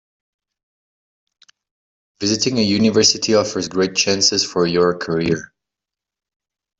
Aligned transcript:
Visiting 2.19 2.57
a 2.57 2.63
university 2.63 3.35
offers 3.35 3.67
great 3.67 3.95
chances 3.95 4.43
for 4.43 4.65
your 4.65 4.97
career. 4.97 5.53